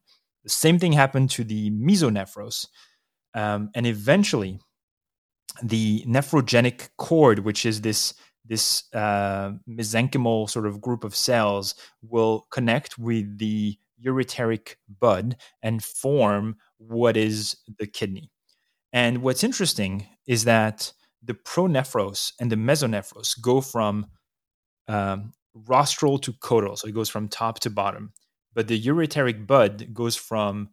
The 0.47 0.53
same 0.53 0.79
thing 0.79 0.93
happened 0.93 1.29
to 1.31 1.43
the 1.43 1.71
mesonephros, 1.71 2.67
um, 3.33 3.69
and 3.75 3.85
eventually, 3.85 4.61
the 5.61 6.05
nephrogenic 6.07 6.87
cord, 6.97 7.39
which 7.39 7.65
is 7.65 7.81
this 7.81 8.13
this 8.45 8.85
uh, 8.93 9.51
mesenchymal 9.67 10.49
sort 10.49 10.65
of 10.65 10.79
group 10.79 11.03
of 11.03 11.13
cells, 11.13 11.75
will 12.01 12.47
connect 12.49 12.97
with 12.97 13.39
the 13.39 13.77
ureteric 14.01 14.75
bud 15.01 15.35
and 15.61 15.83
form 15.83 16.55
what 16.77 17.17
is 17.17 17.57
the 17.77 17.85
kidney. 17.85 18.31
And 18.93 19.21
what's 19.23 19.43
interesting 19.43 20.07
is 20.27 20.45
that 20.45 20.93
the 21.21 21.33
pronephros 21.33 22.31
and 22.39 22.49
the 22.49 22.55
mesonephros 22.55 23.35
go 23.41 23.59
from 23.59 24.05
um, 24.87 25.33
rostral 25.53 26.19
to 26.19 26.31
caudal, 26.31 26.77
so 26.77 26.87
it 26.87 26.95
goes 26.95 27.09
from 27.09 27.27
top 27.27 27.59
to 27.59 27.69
bottom. 27.69 28.13
But 28.57 28.67
the 28.67 28.81
ureteric 28.81 29.45
bud 29.45 29.93
goes 29.93 30.15
from 30.15 30.69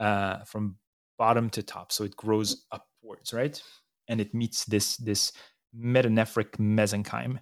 uh, 0.00 0.38
from 0.44 0.76
bottom 1.18 1.50
to 1.50 1.62
top, 1.62 1.92
so 1.92 2.04
it 2.04 2.16
grows 2.16 2.64
upwards, 2.72 3.34
right? 3.34 3.62
And 4.08 4.22
it 4.22 4.32
meets 4.32 4.64
this 4.64 4.96
this 4.96 5.32
metanephric 5.78 6.52
mesenchyme. 6.52 7.38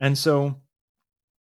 And 0.00 0.18
so 0.18 0.60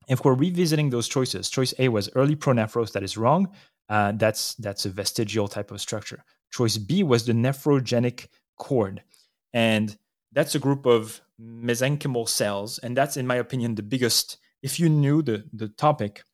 if 0.10 0.26
we're 0.26 0.34
revisiting 0.34 0.90
those 0.90 1.08
choices, 1.08 1.50
choice 1.50 1.74
A 1.80 1.88
was 1.88 2.10
early 2.16 2.36
pronephros. 2.36 2.92
That 2.92 3.04
is 3.04 3.16
wrong. 3.16 3.48
Uh, 3.88 4.12
that's 4.12 4.56
that's 4.56 4.86
a 4.86 4.90
vestigial 4.90 5.48
type 5.48 5.72
of 5.72 5.80
structure. 5.80 6.22
Choice 6.52 6.78
B 6.78 7.04
was 7.04 7.26
the 7.26 7.32
nephrogenic 7.32 8.28
cord, 8.58 9.02
and 9.54 9.98
that's 10.34 10.54
a 10.54 10.60
group 10.60 10.86
of 10.86 11.22
mesenchymal 11.40 12.28
cells, 12.28 12.80
and 12.80 12.98
that's, 12.98 13.16
in 13.16 13.26
my 13.26 13.36
opinion, 13.36 13.76
the 13.76 13.84
biggest. 13.84 14.38
If 14.62 14.82
you 14.82 14.90
knew 14.90 15.22
the 15.22 15.46
the 15.54 15.70
topic, 15.70 16.26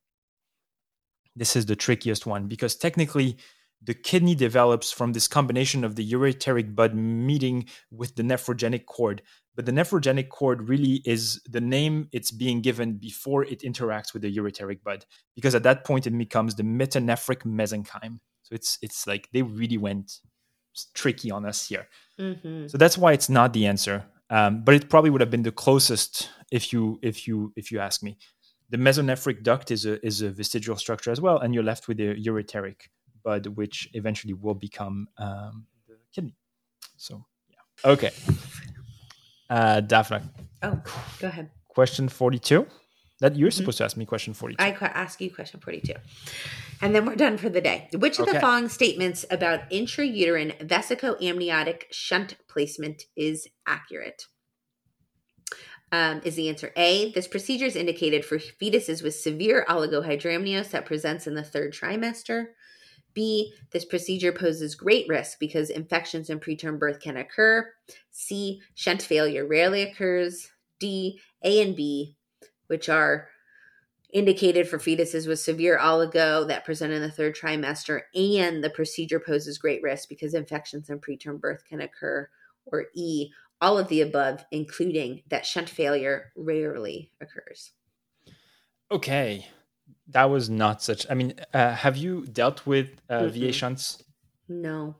this 1.35 1.55
is 1.55 1.65
the 1.65 1.75
trickiest 1.75 2.25
one 2.25 2.47
because 2.47 2.75
technically 2.75 3.37
the 3.83 3.93
kidney 3.93 4.35
develops 4.35 4.91
from 4.91 5.13
this 5.13 5.27
combination 5.27 5.83
of 5.83 5.95
the 5.95 6.11
ureteric 6.11 6.75
bud 6.75 6.95
meeting 6.95 7.67
with 7.91 8.15
the 8.15 8.23
nephrogenic 8.23 8.85
cord. 8.85 9.21
But 9.55 9.65
the 9.65 9.71
nephrogenic 9.71 10.29
cord 10.29 10.67
really 10.67 11.01
is 11.05 11.41
the 11.49 11.61
name 11.61 12.09
it's 12.11 12.31
being 12.31 12.61
given 12.61 12.93
before 12.93 13.45
it 13.45 13.61
interacts 13.61 14.11
with 14.11 14.23
the 14.23 14.35
ureteric 14.35 14.83
bud 14.83 15.05
because 15.35 15.55
at 15.55 15.63
that 15.63 15.85
point 15.85 16.07
it 16.07 16.17
becomes 16.17 16.55
the 16.55 16.63
metanephric 16.63 17.43
mesenchyme. 17.43 18.19
So 18.43 18.55
it's 18.55 18.77
it's 18.81 19.07
like 19.07 19.29
they 19.33 19.43
really 19.43 19.77
went 19.77 20.19
tricky 20.93 21.31
on 21.31 21.45
us 21.45 21.67
here. 21.67 21.87
Mm-hmm. 22.19 22.67
so 22.67 22.77
that's 22.77 22.97
why 22.97 23.11
it's 23.13 23.29
not 23.29 23.53
the 23.53 23.65
answer. 23.65 24.05
Um, 24.29 24.63
but 24.63 24.73
it 24.73 24.89
probably 24.89 25.09
would 25.09 25.21
have 25.21 25.29
been 25.29 25.43
the 25.43 25.51
closest 25.51 26.29
if 26.51 26.73
you 26.73 26.99
if 27.01 27.27
you 27.27 27.53
if 27.55 27.71
you 27.71 27.79
ask 27.79 28.01
me 28.01 28.17
the 28.69 28.77
mesonephric 28.77 29.43
duct 29.43 29.71
is 29.71 29.85
a 29.85 30.03
is 30.05 30.21
a 30.21 30.29
vestigial 30.29 30.75
structure 30.75 31.11
as 31.11 31.21
well 31.21 31.39
and 31.39 31.53
you're 31.53 31.63
left 31.63 31.87
with 31.87 31.97
the 31.97 32.15
ureteric 32.15 32.89
bud 33.23 33.47
which 33.47 33.89
eventually 33.93 34.33
will 34.33 34.55
become 34.55 35.07
um, 35.17 35.65
the 35.87 35.95
kidney 36.13 36.35
so 36.97 37.25
yeah 37.49 37.91
okay 37.91 38.11
uh, 39.49 39.81
Daphna. 39.81 40.23
Oh, 40.63 40.81
go 41.19 41.27
ahead. 41.27 41.49
Question 41.67 42.09
42. 42.09 42.65
That 43.21 43.35
you're 43.35 43.49
mm-hmm. 43.49 43.57
supposed 43.57 43.77
to 43.77 43.85
ask 43.85 43.95
me 43.95 44.05
question 44.05 44.33
42. 44.33 44.61
I 44.61 44.71
ask 44.87 45.21
you 45.21 45.33
question 45.33 45.61
42. 45.61 45.93
And 46.81 46.93
then 46.93 47.05
we're 47.05 47.15
done 47.15 47.37
for 47.37 47.47
the 47.47 47.61
day. 47.61 47.87
Which 47.93 48.19
of 48.19 48.23
okay. 48.27 48.33
the 48.33 48.39
following 48.41 48.67
statements 48.67 49.25
about 49.31 49.69
intrauterine 49.69 50.57
vesicoamniotic 50.67 51.83
shunt 51.91 52.35
placement 52.49 53.03
is 53.15 53.47
accurate? 53.65 54.25
Um, 55.95 56.19
is 56.25 56.35
the 56.35 56.49
answer 56.49 56.73
A? 56.75 57.13
This 57.13 57.25
procedure 57.25 57.67
is 57.67 57.77
indicated 57.77 58.25
for 58.25 58.37
fetuses 58.37 59.01
with 59.01 59.15
severe 59.15 59.65
oligohydramnios 59.69 60.71
that 60.71 60.85
presents 60.85 61.25
in 61.25 61.35
the 61.35 61.43
third 61.43 61.71
trimester. 61.71 62.47
B, 63.13 63.53
this 63.71 63.85
procedure 63.85 64.33
poses 64.33 64.75
great 64.75 65.07
risk 65.07 65.39
because 65.39 65.69
infections 65.69 66.29
in 66.29 66.41
preterm 66.41 66.77
birth 66.79 66.99
can 66.99 67.15
occur. 67.15 67.71
C, 68.11 68.61
shunt 68.73 69.03
failure 69.03 69.47
rarely 69.47 69.83
occurs. 69.83 70.51
D, 70.81 71.21
A 71.45 71.61
and 71.61 71.77
B, 71.77 72.17
which 72.67 72.89
are 72.89 73.29
indicated 74.11 74.67
for 74.67 74.77
fetuses 74.77 75.29
with 75.29 75.39
severe 75.39 75.77
oligo 75.77 76.45
that 76.45 76.65
present 76.65 76.91
in 76.91 77.01
the 77.01 77.09
third 77.09 77.37
trimester, 77.37 78.01
and 78.13 78.61
the 78.61 78.69
procedure 78.69 79.21
poses 79.21 79.57
great 79.57 79.81
risk 79.81 80.09
because 80.09 80.33
infections 80.33 80.89
in 80.89 80.99
preterm 80.99 81.39
birth 81.39 81.63
can 81.63 81.79
occur. 81.79 82.29
Or 82.65 82.87
E, 82.95 83.29
all 83.61 83.77
of 83.77 83.87
the 83.87 84.01
above, 84.01 84.45
including 84.51 85.21
that 85.29 85.45
shunt 85.45 85.69
failure 85.69 86.31
rarely 86.35 87.11
occurs. 87.21 87.71
Okay 88.91 89.47
that 90.07 90.29
was 90.29 90.49
not 90.49 90.81
such. 90.81 91.05
I 91.09 91.13
mean, 91.13 91.33
uh, 91.53 91.73
have 91.73 91.97
you 91.97 92.25
dealt 92.27 92.65
with 92.65 92.89
uh, 93.09 93.21
mm-hmm. 93.21 93.39
VA 93.39 93.51
shunts? 93.51 94.03
No. 94.47 94.95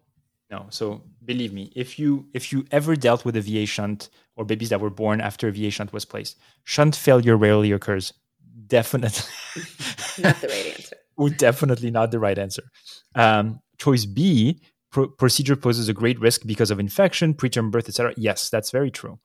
No. 0.50 0.68
So 0.70 1.04
believe 1.24 1.54
me, 1.54 1.72
if 1.76 2.00
you 2.00 2.28
if 2.34 2.52
you 2.52 2.66
ever 2.72 2.96
dealt 2.96 3.26
with 3.26 3.36
a 3.36 3.42
VA 3.42 3.66
shunt 3.66 4.10
or 4.36 4.46
babies 4.46 4.70
that 4.70 4.82
were 4.82 4.90
born 4.90 5.22
after 5.22 5.48
a 5.48 5.52
VA 5.52 5.70
shunt 5.70 5.94
was 5.94 6.06
placed, 6.06 6.38
shunt 6.64 6.96
failure 6.96 7.38
rarely 7.38 7.72
occurs. 7.72 8.14
Definitely 8.68 9.32
not 10.20 10.42
the 10.42 10.48
right 10.48 10.66
answer. 10.78 11.38
Definitely 11.38 11.92
not 11.92 12.12
the 12.12 12.20
right 12.20 12.38
answer. 12.38 12.64
Um, 13.14 13.60
choice 13.78 14.06
B, 14.06 14.62
pro- 14.96 15.10
procedure 15.10 15.58
poses 15.58 15.90
a 15.90 15.94
great 15.94 16.18
risk 16.22 16.46
because 16.46 16.72
of 16.72 16.80
infection, 16.80 17.34
preterm 17.34 17.70
birth, 17.70 17.90
etc. 17.90 18.14
Yes, 18.16 18.50
that's 18.50 18.72
very 18.72 18.90
true. 18.90 19.20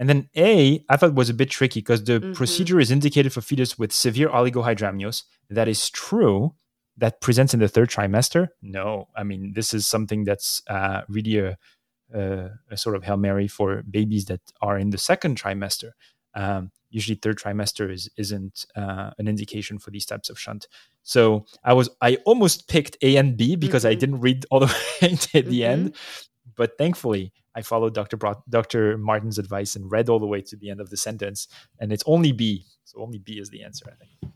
And 0.00 0.08
then 0.08 0.28
A, 0.36 0.84
I 0.88 0.96
thought 0.96 1.14
was 1.14 1.30
a 1.30 1.34
bit 1.34 1.48
tricky 1.48 1.80
because 1.80 2.02
the 2.02 2.18
mm-hmm. 2.18 2.32
procedure 2.32 2.80
is 2.80 2.90
indicated 2.90 3.32
for 3.32 3.40
fetus 3.40 3.78
with 3.78 3.92
severe 3.92 4.28
oligohydramnios. 4.28 5.22
That 5.48 5.68
is 5.68 5.90
true. 5.90 6.54
That 6.96 7.20
presents 7.20 7.54
in 7.54 7.60
the 7.60 7.68
third 7.68 7.88
trimester? 7.88 8.48
No. 8.60 9.08
I 9.16 9.22
mean, 9.22 9.52
this 9.54 9.72
is 9.72 9.86
something 9.86 10.24
that's 10.24 10.62
uh, 10.66 11.02
really 11.08 11.38
a, 11.38 11.56
a, 12.12 12.50
a, 12.72 12.76
sort 12.76 12.96
of 12.96 13.04
Hail 13.04 13.16
Mary 13.16 13.46
for 13.46 13.82
babies 13.82 14.24
that 14.24 14.40
are 14.60 14.76
in 14.76 14.90
the 14.90 14.98
second 14.98 15.40
trimester. 15.40 15.92
Um, 16.34 16.72
usually 16.96 17.16
third 17.16 17.38
trimester 17.38 17.92
is, 17.92 18.08
isn't 18.16 18.64
uh, 18.74 19.10
an 19.18 19.28
indication 19.28 19.78
for 19.78 19.90
these 19.90 20.06
types 20.06 20.30
of 20.30 20.40
shunt. 20.40 20.66
So 21.02 21.44
I 21.62 21.74
was 21.74 21.90
I 22.00 22.16
almost 22.24 22.68
picked 22.68 22.96
A 23.02 23.16
and 23.16 23.36
B 23.36 23.54
because 23.54 23.84
mm-hmm. 23.84 23.92
I 23.92 24.00
didn't 24.02 24.20
read 24.20 24.46
all 24.50 24.60
the 24.60 24.74
way 25.02 25.14
to 25.14 25.42
the 25.42 25.60
mm-hmm. 25.60 25.72
end. 25.72 25.94
But 26.56 26.78
thankfully, 26.78 27.32
I 27.54 27.60
followed 27.60 27.92
Dr. 27.92 28.16
Bro- 28.16 28.42
Dr. 28.48 28.96
Martin's 28.96 29.38
advice 29.38 29.76
and 29.76 29.90
read 29.90 30.08
all 30.08 30.18
the 30.18 30.26
way 30.26 30.40
to 30.40 30.56
the 30.56 30.70
end 30.70 30.80
of 30.80 30.88
the 30.88 30.96
sentence. 30.96 31.48
And 31.80 31.92
it's 31.92 32.04
only 32.06 32.32
B. 32.32 32.64
So 32.84 33.02
only 33.02 33.18
B 33.18 33.34
is 33.34 33.50
the 33.50 33.62
answer, 33.62 33.84
I 33.92 33.96
think. 34.02 34.32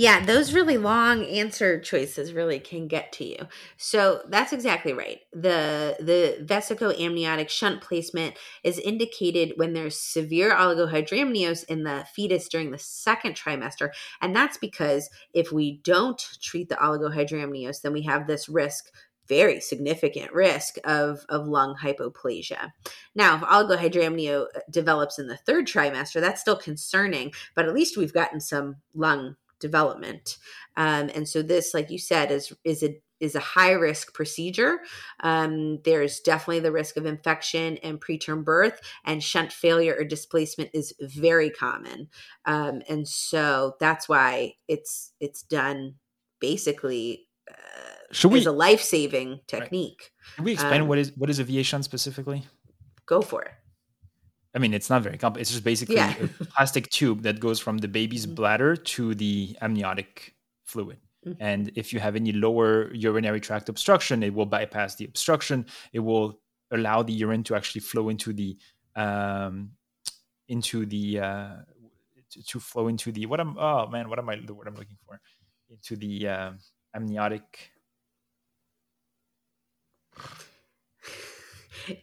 Yeah, 0.00 0.24
those 0.24 0.52
really 0.52 0.78
long 0.78 1.24
answer 1.24 1.80
choices 1.80 2.32
really 2.32 2.60
can 2.60 2.86
get 2.86 3.10
to 3.14 3.24
you. 3.24 3.48
So 3.76 4.22
that's 4.28 4.52
exactly 4.52 4.92
right. 4.92 5.18
The 5.32 5.96
the 5.98 6.44
vesicoamniotic 6.44 7.48
shunt 7.48 7.82
placement 7.82 8.36
is 8.62 8.78
indicated 8.78 9.54
when 9.56 9.72
there's 9.72 9.98
severe 9.98 10.54
oligohydramnios 10.54 11.64
in 11.64 11.82
the 11.82 12.06
fetus 12.14 12.48
during 12.48 12.70
the 12.70 12.78
second 12.78 13.34
trimester, 13.34 13.90
and 14.22 14.36
that's 14.36 14.56
because 14.56 15.10
if 15.34 15.50
we 15.50 15.80
don't 15.82 16.22
treat 16.40 16.68
the 16.68 16.76
oligohydramnios, 16.76 17.82
then 17.82 17.92
we 17.92 18.02
have 18.02 18.26
this 18.28 18.48
risk 18.48 18.92
very 19.26 19.60
significant 19.60 20.32
risk 20.32 20.76
of, 20.84 21.26
of 21.28 21.46
lung 21.46 21.76
hypoplasia. 21.82 22.70
Now, 23.14 23.36
if 23.36 23.42
oligohydramnio 23.42 24.44
uh, 24.44 24.60
develops 24.70 25.18
in 25.18 25.26
the 25.26 25.36
third 25.36 25.66
trimester, 25.66 26.18
that's 26.18 26.40
still 26.40 26.56
concerning, 26.56 27.32
but 27.54 27.66
at 27.66 27.74
least 27.74 27.98
we've 27.98 28.14
gotten 28.14 28.40
some 28.40 28.76
lung 28.94 29.36
development. 29.60 30.38
Um, 30.76 31.10
and 31.14 31.28
so 31.28 31.42
this, 31.42 31.74
like 31.74 31.90
you 31.90 31.98
said, 31.98 32.30
is 32.30 32.52
is 32.64 32.82
a 32.82 33.00
is 33.20 33.34
a 33.34 33.40
high 33.40 33.72
risk 33.72 34.14
procedure. 34.14 34.80
Um, 35.20 35.80
there's 35.84 36.20
definitely 36.20 36.60
the 36.60 36.72
risk 36.72 36.96
of 36.96 37.06
infection 37.06 37.78
and 37.78 38.00
preterm 38.00 38.44
birth, 38.44 38.80
and 39.04 39.22
shunt 39.22 39.52
failure 39.52 39.96
or 39.98 40.04
displacement 40.04 40.70
is 40.72 40.94
very 41.00 41.50
common. 41.50 42.08
Um, 42.44 42.82
and 42.88 43.06
so 43.06 43.74
that's 43.80 44.08
why 44.08 44.54
it's 44.68 45.12
it's 45.20 45.42
done 45.42 45.94
basically 46.40 47.26
uh, 47.50 48.12
Should 48.12 48.32
we, 48.32 48.38
as 48.38 48.46
a 48.46 48.52
life 48.52 48.82
saving 48.82 49.40
technique. 49.46 50.12
Right. 50.22 50.36
Can 50.36 50.44
we 50.44 50.52
explain 50.52 50.82
um, 50.82 50.88
what 50.88 50.98
is 50.98 51.12
what 51.16 51.30
is 51.30 51.38
a 51.38 51.44
VA 51.44 51.62
shunt 51.62 51.84
specifically? 51.84 52.46
Go 53.06 53.22
for 53.22 53.42
it. 53.42 53.52
I 54.58 54.60
mean, 54.60 54.74
it's 54.74 54.90
not 54.90 55.02
very 55.02 55.16
complex. 55.16 55.42
It's 55.42 55.52
just 55.52 55.62
basically 55.62 55.94
yeah. 55.94 56.16
a 56.18 56.44
plastic 56.56 56.90
tube 56.90 57.22
that 57.22 57.38
goes 57.38 57.60
from 57.60 57.78
the 57.78 57.86
baby's 57.86 58.26
mm-hmm. 58.26 58.34
bladder 58.34 58.74
to 58.74 59.14
the 59.14 59.56
amniotic 59.62 60.34
fluid. 60.64 60.98
Mm-hmm. 61.24 61.40
And 61.40 61.70
if 61.76 61.92
you 61.92 62.00
have 62.00 62.16
any 62.16 62.32
lower 62.32 62.92
urinary 62.92 63.38
tract 63.38 63.68
obstruction, 63.68 64.24
it 64.24 64.34
will 64.34 64.46
bypass 64.46 64.96
the 64.96 65.04
obstruction. 65.04 65.64
It 65.92 66.00
will 66.00 66.40
allow 66.72 67.04
the 67.04 67.12
urine 67.12 67.44
to 67.44 67.54
actually 67.54 67.82
flow 67.82 68.08
into 68.08 68.32
the 68.32 68.58
um, 68.96 69.70
into 70.48 70.84
the 70.84 71.20
uh, 71.20 71.56
to, 72.30 72.42
to, 72.42 72.58
flow 72.58 72.88
into 72.88 73.12
the 73.12 73.26
what 73.26 73.38
am 73.38 73.56
oh 73.58 73.86
man 73.86 74.08
what 74.10 74.18
am 74.18 74.28
I 74.28 74.40
the 74.44 74.54
word 74.54 74.66
I'm 74.66 74.74
looking 74.74 74.98
for 75.06 75.20
into 75.70 75.94
the 75.94 76.26
uh, 76.26 76.50
amniotic 76.96 77.70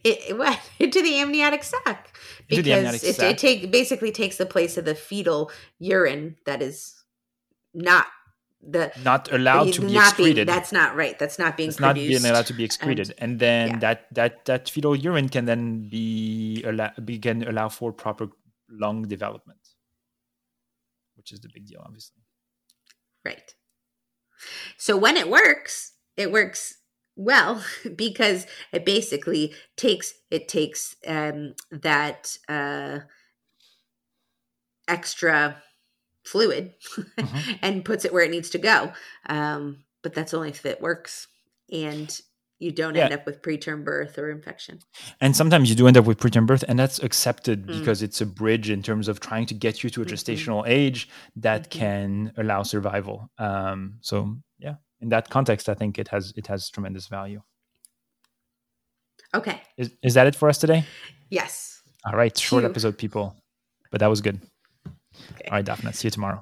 it, 0.03 0.37
went 0.37 0.59
into 0.79 1.01
the 1.01 1.19
amniotic 1.19 1.63
sac 1.63 2.17
because 2.47 2.67
amniotic 2.67 3.03
it, 3.03 3.15
sac. 3.15 3.31
it 3.31 3.37
take 3.37 3.71
basically 3.71 4.11
takes 4.11 4.37
the 4.37 4.45
place 4.45 4.77
of 4.77 4.85
the 4.85 4.95
fetal 4.95 5.51
urine 5.79 6.35
that 6.45 6.61
is 6.61 7.03
not 7.73 8.07
the 8.67 8.91
not 9.03 9.31
allowed 9.31 9.73
to 9.73 9.81
be 9.81 9.93
not 9.93 10.07
excreted. 10.07 10.35
Being, 10.35 10.47
that's 10.47 10.71
not 10.71 10.95
right. 10.95 11.17
That's 11.19 11.37
not 11.37 11.55
being 11.57 11.69
it's 11.69 11.79
not 11.79 11.95
being 11.95 12.25
allowed 12.25 12.47
to 12.47 12.53
be 12.53 12.63
excreted, 12.63 13.13
and, 13.19 13.31
and 13.31 13.39
then 13.39 13.69
yeah. 13.69 13.79
that 13.79 14.13
that 14.13 14.45
that 14.45 14.69
fetal 14.69 14.95
urine 14.95 15.29
can 15.29 15.45
then 15.45 15.87
be 15.87 16.63
allow 16.63 16.91
begin 17.03 17.47
allow 17.47 17.69
for 17.69 17.91
proper 17.91 18.29
lung 18.69 19.07
development, 19.07 19.59
which 21.15 21.31
is 21.31 21.41
the 21.41 21.49
big 21.53 21.67
deal, 21.67 21.81
obviously. 21.85 22.21
Right. 23.23 23.53
So 24.77 24.97
when 24.97 25.17
it 25.17 25.29
works, 25.29 25.93
it 26.17 26.31
works 26.31 26.75
well, 27.15 27.63
because 27.95 28.45
it 28.71 28.85
basically 28.85 29.53
takes 29.77 30.13
it 30.31 30.47
takes 30.47 30.95
um, 31.07 31.53
that 31.71 32.37
uh, 32.47 32.99
extra 34.87 35.61
fluid 36.23 36.73
mm-hmm. 36.97 37.51
and 37.61 37.85
puts 37.85 38.05
it 38.05 38.13
where 38.13 38.23
it 38.23 38.31
needs 38.31 38.49
to 38.51 38.57
go. 38.57 38.91
Um, 39.27 39.83
but 40.03 40.13
that's 40.13 40.33
only 40.33 40.49
if 40.49 40.65
it 40.65 40.81
works, 40.81 41.27
and 41.71 42.19
you 42.59 42.71
don't 42.71 42.95
yeah. 42.95 43.05
end 43.05 43.13
up 43.13 43.25
with 43.25 43.41
preterm 43.41 43.83
birth 43.83 44.17
or 44.17 44.31
infection. 44.31 44.79
And 45.19 45.35
sometimes 45.35 45.69
you 45.69 45.75
do 45.75 45.87
end 45.87 45.97
up 45.97 46.05
with 46.05 46.19
preterm 46.19 46.45
birth, 46.45 46.63
and 46.67 46.79
that's 46.79 47.01
accepted 47.01 47.65
mm. 47.65 47.79
because 47.79 48.01
it's 48.01 48.21
a 48.21 48.25
bridge 48.25 48.69
in 48.69 48.81
terms 48.81 49.07
of 49.07 49.19
trying 49.19 49.45
to 49.47 49.53
get 49.53 49.83
you 49.83 49.89
to 49.89 50.01
a 50.01 50.05
mm-hmm. 50.05 50.13
gestational 50.13 50.63
age 50.67 51.09
that 51.35 51.69
mm-hmm. 51.69 51.79
can 51.79 52.33
allow 52.37 52.63
survival. 52.63 53.29
Um, 53.37 53.97
so 54.01 54.37
yeah 54.59 54.75
in 55.01 55.09
that 55.09 55.29
context, 55.29 55.69
I 55.69 55.73
think 55.73 55.99
it 55.99 56.07
has 56.09 56.33
it 56.35 56.47
has 56.47 56.69
tremendous 56.69 57.07
value. 57.07 57.41
Okay. 59.33 59.61
Is 59.77 59.91
is 60.01 60.13
that 60.13 60.27
it 60.27 60.35
for 60.35 60.49
us 60.49 60.57
today? 60.57 60.85
Yes. 61.29 61.81
All 62.05 62.15
right, 62.15 62.35
short 62.37 62.63
Two. 62.63 62.69
episode, 62.69 62.97
people, 62.97 63.35
but 63.91 63.99
that 63.99 64.07
was 64.07 64.21
good. 64.21 64.39
Okay. 65.33 65.49
All 65.49 65.57
right, 65.57 65.65
Daphna. 65.65 65.93
See 65.93 66.07
you 66.07 66.11
tomorrow. 66.11 66.41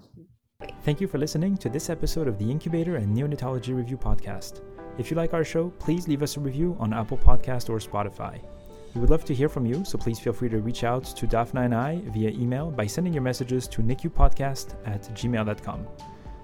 Thank 0.83 1.01
you 1.01 1.07
for 1.07 1.17
listening 1.17 1.57
to 1.57 1.69
this 1.69 1.89
episode 1.89 2.27
of 2.27 2.37
the 2.37 2.49
Incubator 2.49 2.97
and 2.97 3.15
Neonatology 3.15 3.75
Review 3.75 3.97
podcast. 3.97 4.61
If 4.97 5.09
you 5.09 5.17
like 5.17 5.33
our 5.33 5.43
show, 5.43 5.69
please 5.79 6.07
leave 6.07 6.21
us 6.21 6.37
a 6.37 6.39
review 6.39 6.75
on 6.79 6.93
Apple 6.93 7.17
Podcast 7.17 7.69
or 7.69 7.79
Spotify. 7.79 8.41
We 8.93 9.01
would 9.01 9.09
love 9.09 9.25
to 9.25 9.33
hear 9.33 9.49
from 9.49 9.65
you, 9.65 9.83
so 9.83 9.97
please 9.97 10.19
feel 10.19 10.33
free 10.33 10.49
to 10.49 10.59
reach 10.59 10.83
out 10.83 11.03
to 11.03 11.25
Daphna 11.25 11.65
and 11.65 11.73
I 11.73 12.01
via 12.13 12.29
email 12.29 12.69
by 12.69 12.85
sending 12.85 13.11
your 13.13 13.23
messages 13.23 13.67
to 13.69 13.81
nicupodcast 13.81 14.75
at 14.85 15.01
gmail.com. 15.15 15.87